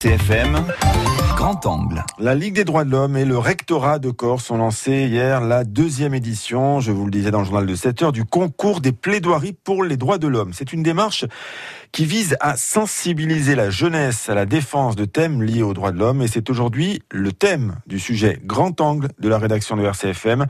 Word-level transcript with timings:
TFM, 0.00 0.64
Grand 1.34 1.66
Angle. 1.66 2.04
La 2.20 2.36
Ligue 2.36 2.54
des 2.54 2.64
droits 2.64 2.84
de 2.84 2.90
l'homme 2.90 3.16
et 3.16 3.24
le 3.24 3.36
rectorat 3.36 3.98
de 3.98 4.10
Corse 4.12 4.48
ont 4.52 4.56
lancé 4.56 5.08
hier 5.08 5.40
la 5.40 5.64
deuxième 5.64 6.14
édition, 6.14 6.78
je 6.78 6.92
vous 6.92 7.04
le 7.04 7.10
disais 7.10 7.32
dans 7.32 7.40
le 7.40 7.44
journal 7.44 7.66
de 7.66 7.74
7 7.74 8.02
heures, 8.02 8.12
du 8.12 8.24
concours 8.24 8.80
des 8.80 8.92
plaidoiries 8.92 9.54
pour 9.54 9.82
les 9.82 9.96
droits 9.96 10.18
de 10.18 10.28
l'homme. 10.28 10.52
C'est 10.52 10.72
une 10.72 10.84
démarche 10.84 11.24
qui 11.90 12.04
vise 12.04 12.36
à 12.38 12.56
sensibiliser 12.56 13.56
la 13.56 13.70
jeunesse 13.70 14.28
à 14.28 14.36
la 14.36 14.46
défense 14.46 14.94
de 14.94 15.04
thèmes 15.04 15.42
liés 15.42 15.64
aux 15.64 15.74
droits 15.74 15.90
de 15.90 15.98
l'homme 15.98 16.22
et 16.22 16.28
c'est 16.28 16.48
aujourd'hui 16.48 17.02
le 17.10 17.32
thème 17.32 17.80
du 17.88 17.98
sujet 17.98 18.38
Grand 18.44 18.80
Angle 18.80 19.08
de 19.18 19.28
la 19.28 19.38
rédaction 19.38 19.76
de 19.76 19.82
RCFM. 19.82 20.46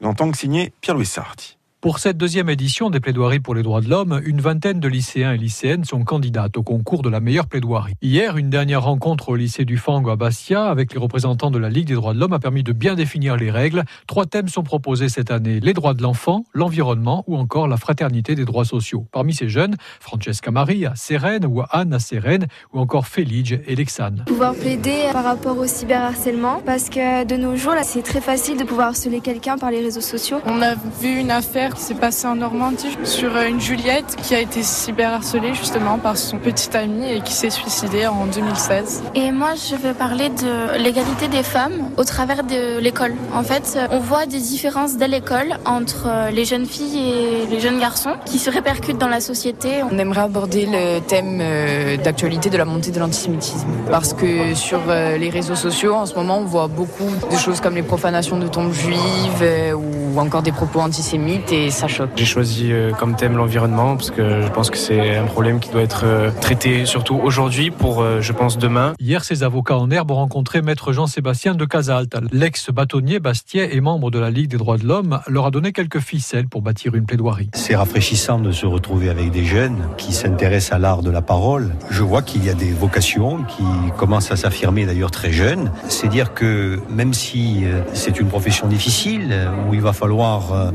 Grand 0.00 0.20
Angle 0.20 0.36
signé 0.36 0.72
Pierre-Louis 0.80 1.06
Sarti. 1.06 1.58
Pour 1.82 1.98
cette 1.98 2.16
deuxième 2.16 2.48
édition 2.48 2.90
des 2.90 3.00
plaidoiries 3.00 3.40
pour 3.40 3.56
les 3.56 3.64
droits 3.64 3.80
de 3.80 3.90
l'homme, 3.90 4.22
une 4.24 4.40
vingtaine 4.40 4.78
de 4.78 4.86
lycéens 4.86 5.32
et 5.32 5.36
lycéennes 5.36 5.82
sont 5.82 6.04
candidates 6.04 6.56
au 6.56 6.62
concours 6.62 7.02
de 7.02 7.08
la 7.08 7.18
meilleure 7.18 7.48
plaidoirie. 7.48 7.94
Hier, 8.00 8.36
une 8.36 8.50
dernière 8.50 8.84
rencontre 8.84 9.30
au 9.30 9.34
lycée 9.34 9.64
du 9.64 9.78
Fango 9.78 10.10
à 10.10 10.14
Bastia 10.14 10.66
avec 10.66 10.92
les 10.92 11.00
représentants 11.00 11.50
de 11.50 11.58
la 11.58 11.68
Ligue 11.68 11.88
des 11.88 11.94
droits 11.94 12.14
de 12.14 12.20
l'homme 12.20 12.34
a 12.34 12.38
permis 12.38 12.62
de 12.62 12.70
bien 12.70 12.94
définir 12.94 13.36
les 13.36 13.50
règles. 13.50 13.82
Trois 14.06 14.26
thèmes 14.26 14.46
sont 14.46 14.62
proposés 14.62 15.08
cette 15.08 15.32
année 15.32 15.58
les 15.58 15.72
droits 15.72 15.92
de 15.94 16.02
l'enfant, 16.02 16.44
l'environnement 16.54 17.24
ou 17.26 17.36
encore 17.36 17.66
la 17.66 17.76
fraternité 17.76 18.36
des 18.36 18.44
droits 18.44 18.64
sociaux. 18.64 19.08
Parmi 19.10 19.34
ces 19.34 19.48
jeunes, 19.48 19.74
Francesca 19.98 20.52
Maria, 20.52 20.92
Sérène 20.94 21.44
ou 21.46 21.62
Anne 21.68 21.94
à 21.94 21.98
Sérène 21.98 22.46
ou 22.72 22.78
encore 22.78 23.08
Félix 23.08 23.54
et 23.66 23.74
Lexane. 23.74 24.22
Pouvoir 24.28 24.54
plaider 24.54 25.08
par 25.12 25.24
rapport 25.24 25.58
au 25.58 25.66
cyberharcèlement 25.66 26.62
parce 26.64 26.90
que 26.90 27.24
de 27.24 27.34
nos 27.34 27.56
jours, 27.56 27.74
là, 27.74 27.82
c'est 27.82 28.02
très 28.02 28.20
facile 28.20 28.56
de 28.56 28.62
pouvoir 28.62 28.90
harceler 28.90 29.18
quelqu'un 29.18 29.58
par 29.58 29.72
les 29.72 29.80
réseaux 29.80 30.00
sociaux. 30.00 30.38
On 30.46 30.62
a 30.62 30.76
vu 30.76 31.18
une 31.18 31.32
affaire 31.32 31.71
qui 31.74 31.82
s'est 31.82 31.94
passé 31.94 32.26
en 32.26 32.34
Normandie 32.34 32.96
sur 33.04 33.36
une 33.36 33.60
Juliette 33.60 34.16
qui 34.22 34.34
a 34.34 34.40
été 34.40 34.62
cyberharcelée 34.62 35.54
justement 35.54 35.98
par 35.98 36.16
son 36.16 36.38
petit 36.38 36.76
ami 36.76 37.10
et 37.10 37.20
qui 37.20 37.32
s'est 37.32 37.50
suicidée 37.50 38.06
en 38.06 38.26
2016. 38.26 39.02
Et 39.14 39.30
moi, 39.32 39.50
je 39.54 39.76
veux 39.76 39.94
parler 39.94 40.28
de 40.28 40.78
l'égalité 40.78 41.28
des 41.28 41.42
femmes 41.42 41.90
au 41.96 42.04
travers 42.04 42.44
de 42.44 42.78
l'école. 42.78 43.14
En 43.34 43.42
fait, 43.42 43.78
on 43.90 43.98
voit 43.98 44.26
des 44.26 44.40
différences 44.40 44.96
dès 44.96 45.08
l'école 45.08 45.56
entre 45.64 46.30
les 46.32 46.44
jeunes 46.44 46.66
filles 46.66 46.98
et 46.98 47.46
les 47.46 47.60
jeunes 47.60 47.80
garçons 47.80 48.14
qui 48.26 48.38
se 48.38 48.50
répercutent 48.50 48.98
dans 48.98 49.08
la 49.08 49.20
société. 49.20 49.82
On 49.90 49.98
aimerait 49.98 50.22
aborder 50.22 50.66
le 50.66 51.00
thème 51.00 51.38
euh, 51.40 51.96
d'actualité 51.96 52.50
de 52.50 52.56
la 52.56 52.64
montée 52.64 52.90
de 52.90 52.98
l'antisémitisme 52.98 53.68
parce 53.90 54.12
que 54.14 54.54
sur 54.54 54.80
euh, 54.88 55.16
les 55.16 55.30
réseaux 55.30 55.54
sociaux, 55.54 55.94
en 55.94 56.06
ce 56.06 56.14
moment, 56.14 56.38
on 56.38 56.44
voit 56.44 56.68
beaucoup 56.68 57.10
de 57.30 57.36
choses 57.36 57.60
comme 57.60 57.74
les 57.74 57.82
profanations 57.82 58.38
de 58.38 58.48
tombes 58.48 58.72
juives 58.72 59.42
euh, 59.42 59.72
ou 59.72 60.18
encore 60.18 60.42
des 60.42 60.52
propos 60.52 60.80
antisémites 60.80 61.52
et 61.52 61.61
ça 61.70 61.88
choque. 61.88 62.10
J'ai 62.16 62.24
choisi 62.24 62.72
euh, 62.72 62.92
comme 62.92 63.16
thème 63.16 63.36
l'environnement 63.36 63.96
parce 63.96 64.10
que 64.10 64.42
je 64.42 64.48
pense 64.48 64.70
que 64.70 64.76
c'est 64.76 65.16
un 65.16 65.26
problème 65.26 65.60
qui 65.60 65.70
doit 65.70 65.82
être 65.82 66.02
euh, 66.04 66.30
traité 66.40 66.86
surtout 66.86 67.14
aujourd'hui 67.22 67.70
pour, 67.70 68.02
euh, 68.02 68.20
je 68.20 68.32
pense, 68.32 68.58
demain. 68.58 68.94
Hier, 68.98 69.24
ces 69.24 69.42
avocats 69.42 69.76
en 69.76 69.90
herbe 69.90 70.10
ont 70.10 70.16
rencontré 70.16 70.62
maître 70.62 70.92
Jean-Sébastien 70.92 71.54
de 71.54 71.64
Casalt. 71.64 72.16
L'ex-bâtonnier 72.32 73.20
Bastier 73.20 73.76
et 73.76 73.80
membre 73.80 74.10
de 74.10 74.18
la 74.18 74.30
Ligue 74.30 74.50
des 74.50 74.56
droits 74.56 74.78
de 74.78 74.86
l'homme 74.86 75.20
leur 75.26 75.46
a 75.46 75.50
donné 75.50 75.72
quelques 75.72 76.00
ficelles 76.00 76.48
pour 76.48 76.62
bâtir 76.62 76.94
une 76.94 77.06
plaidoirie. 77.06 77.50
C'est 77.54 77.76
rafraîchissant 77.76 78.38
de 78.38 78.52
se 78.52 78.66
retrouver 78.66 79.08
avec 79.08 79.30
des 79.30 79.44
jeunes 79.44 79.88
qui 79.96 80.12
s'intéressent 80.12 80.72
à 80.72 80.78
l'art 80.78 81.02
de 81.02 81.10
la 81.10 81.22
parole. 81.22 81.74
Je 81.90 82.02
vois 82.02 82.22
qu'il 82.22 82.44
y 82.44 82.50
a 82.50 82.54
des 82.54 82.72
vocations 82.72 83.44
qui 83.44 83.64
commencent 83.96 84.32
à 84.32 84.36
s'affirmer 84.36 84.86
d'ailleurs 84.86 85.10
très 85.10 85.32
jeunes. 85.32 85.70
C'est 85.88 86.08
dire 86.08 86.34
que 86.34 86.80
même 86.88 87.14
si 87.14 87.64
c'est 87.92 88.18
une 88.20 88.28
profession 88.28 88.66
difficile, 88.66 89.34
où 89.68 89.74
il 89.74 89.80
va 89.80 89.92
falloir 89.92 90.72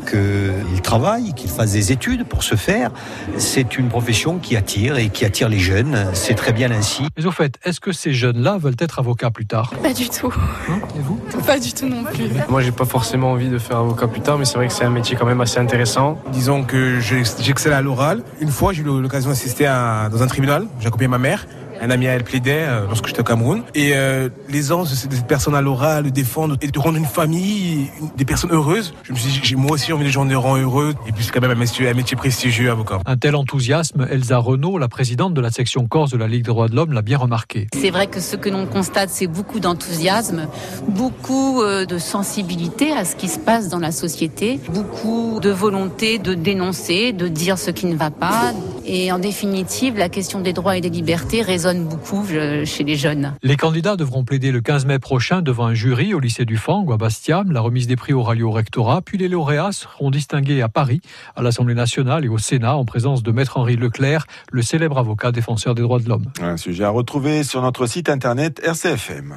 qu'ils 0.78 0.84
travaillent, 0.84 1.34
qu'ils 1.34 1.50
fassent 1.50 1.72
des 1.72 1.92
études 1.92 2.24
pour 2.24 2.44
se 2.44 2.54
faire. 2.54 2.92
C'est 3.38 3.80
une 3.80 3.90
profession 3.90 4.38
qui 4.38 4.56
attire 4.56 4.98
et 4.98 5.10
qui 5.10 5.26
attire 5.26 5.50
les 5.50 5.58
jeunes. 5.58 6.06
C'est 6.14 6.36
très 6.36 6.54
bien 6.54 6.70
ainsi. 6.70 7.08
Mais 7.18 7.26
au 7.26 7.32
fait, 7.32 7.58
est-ce 7.64 7.80
que 7.80 7.92
ces 7.92 8.14
jeunes-là 8.14 8.60
veulent 8.60 8.76
être 8.78 9.00
avocats 9.00 9.32
plus 9.32 9.48
tard? 9.48 9.74
Pas 9.82 9.94
du 9.94 10.08
tout. 10.08 10.32
Hein? 10.70 10.80
Et 10.96 11.02
vous? 11.02 11.20
Pas 11.48 11.60
du 11.60 11.74
tout 11.74 11.88
non 11.88 12.04
plus. 12.04 12.30
Moi, 12.48 12.62
j'ai 12.62 12.72
pas 12.72 12.86
forcément 12.86 13.32
envie 13.32 13.50
de 13.50 13.58
faire 13.58 13.78
avocat 13.78 14.08
plus 14.08 14.22
tard, 14.22 14.38
mais 14.38 14.46
c'est 14.46 14.56
vrai 14.56 14.68
que 14.68 14.74
c'est 14.74 14.86
un 14.86 14.92
métier 14.92 15.16
quand 15.18 15.26
même 15.26 15.42
assez 15.42 15.58
intéressant. 15.58 16.22
Disons 16.32 16.64
que 16.64 17.00
j'excelle 17.00 17.74
à 17.74 17.82
l'oral. 17.82 18.22
Une 18.40 18.52
fois, 18.52 18.72
j'ai 18.72 18.84
eu 18.84 18.86
l'occasion 18.86 19.32
d'assister 19.32 19.66
dans 19.66 20.22
un 20.22 20.28
tribunal. 20.28 20.68
J'ai 20.80 20.88
accompagné 20.88 21.08
ma 21.08 21.18
mère 21.18 21.48
un 21.82 21.90
ami 21.90 22.08
à 22.08 22.14
elle 22.14 22.24
plaidait 22.24 22.66
euh, 22.68 22.86
lorsque 22.88 23.08
j'étais 23.08 23.22
au 23.22 23.24
Cameroun. 23.24 23.64
Et 23.76 23.92
euh, 23.94 24.30
l'aisance 24.50 24.92
de 24.92 24.96
cette 24.96 25.28
personne 25.28 25.56
à 25.56 25.62
l'oral, 25.62 26.06
de 26.06 26.10
défendre 26.10 26.58
et 26.62 26.68
de 26.68 26.80
rendre 26.80 26.98
une 26.98 27.06
famille, 27.06 27.90
des 28.16 28.26
personnes 28.26 28.52
heureuses. 28.52 28.94
Je 29.04 29.14
me 29.14 29.18
suis 29.18 29.42
dit, 29.42 29.56
moi 29.56 29.72
aussi, 29.72 29.94
envie 29.94 30.06
de 30.06 30.10
gens 30.10 30.28
rendre 30.38 30.62
heureux. 30.62 30.96
Et 31.08 31.12
puis 31.12 31.24
c'est 31.24 31.32
quand 31.32 31.42
même 31.42 31.52
un 31.52 31.56
métier, 31.56 31.88
un 31.88 31.94
métier 31.94 32.18
prestigieux, 32.18 32.72
avocat. 32.72 33.00
Un 33.06 33.18
tel 33.18 33.36
enthousiasme, 33.36 34.08
Elsa 34.10 34.38
Renault, 34.38 34.78
la 34.78 34.88
présidente 34.88 35.34
de 35.34 35.42
la 35.42 35.52
section 35.52 35.88
Corse 35.88 36.12
de 36.12 36.18
la 36.18 36.28
Ligue 36.28 36.44
des 36.44 36.52
droits 36.52 36.68
de 36.68 36.76
l'homme, 36.76 36.94
l'a 36.94 37.02
bien 37.02 37.18
remarqué. 37.18 37.68
C'est 37.74 37.90
vrai 37.90 38.08
que 38.08 38.20
ce 38.20 38.36
que 38.36 38.50
l'on 38.50 38.66
constate, 38.66 39.10
c'est 39.10 39.28
beaucoup 39.28 39.60
d'enthousiasme, 39.60 40.48
beaucoup 40.88 41.62
euh, 41.62 41.86
de 41.86 41.98
sensibilité 41.98 42.92
à 42.92 43.06
ce 43.06 43.16
qui 43.16 43.28
se 43.28 43.40
passe 43.40 43.70
dans 43.70 43.80
la 43.80 43.92
société, 43.92 44.60
beaucoup 44.70 45.40
de 45.42 45.50
volonté 45.50 46.20
de 46.20 46.34
dénoncer, 46.34 47.14
de 47.14 47.28
dire 47.28 47.58
ce 47.58 47.72
qui 47.72 47.86
ne 47.86 47.96
va 47.96 48.12
pas. 48.12 48.54
Et 48.90 49.12
en 49.12 49.20
définitive, 49.20 49.98
la 49.98 50.08
question 50.08 50.40
des 50.40 50.54
droits 50.54 50.78
et 50.78 50.82
des 50.82 50.90
libertés 50.90 51.42
résonne 51.42 51.90
beaucoup 51.90 52.26
chez 52.64 52.86
les 52.86 52.96
jeunes. 52.96 53.34
Les 53.44 53.58
candidats 53.58 53.98
devront 53.98 54.24
plaider 54.24 54.50
le 54.50 54.62
15 54.62 54.86
mai 54.86 54.98
prochain 54.98 55.42
devant 55.42 55.66
un 55.66 55.74
jury 55.74 56.14
au 56.14 56.22
lycée 56.22 56.46
du 56.46 56.56
Fang 56.56 56.84
ou 56.86 56.94
à 56.94 56.98
Bastia. 56.98 57.44
La 57.50 57.60
remise 57.60 57.88
des 57.88 57.98
prix 57.98 58.14
aura 58.14 58.34
lieu 58.34 58.46
au 58.46 58.52
rectorat, 58.52 59.02
puis 59.02 59.18
les 59.18 59.28
lauréats 59.28 59.74
seront 59.74 60.10
distingués 60.10 60.62
à 60.62 60.70
Paris, 60.70 61.02
à 61.36 61.42
l'Assemblée 61.42 61.76
nationale 61.76 62.24
et 62.24 62.30
au 62.30 62.38
Sénat 62.38 62.78
en 62.78 62.86
présence 62.86 63.24
de 63.24 63.32
Maître 63.34 63.58
Henri 63.58 63.76
Leclerc, 63.76 64.26
le 64.54 64.62
célèbre 64.62 64.98
avocat 64.98 65.34
défenseur 65.34 65.76
des 65.76 65.82
droits 65.82 66.00
de 66.00 66.08
l'homme. 66.08 66.32
Un 66.42 66.56
sujet 66.56 66.86
à 66.86 66.90
retrouver 66.90 67.44
sur 67.44 67.62
notre 67.62 67.88
site 67.88 68.08
internet 68.08 68.62
RCFM. 68.64 69.36